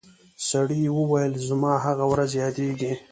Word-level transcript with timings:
سړي 0.49 0.81
وویل 0.97 1.33
زما 1.47 1.73
هغه 1.85 2.05
ورځ 2.11 2.31
یادیږي 2.43 2.93